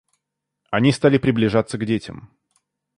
[0.71, 2.35] Они стали приближаться к детям.